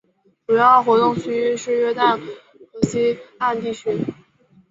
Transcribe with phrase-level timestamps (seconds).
[0.47, 3.95] 主要活动区域是约旦河西岸地区。